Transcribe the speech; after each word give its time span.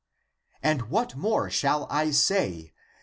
^° 0.01 0.03
And 0.63 0.89
what 0.89 1.15
more 1.15 1.51
shall 1.51 1.85
I 1.91 2.09
say? 2.09 2.73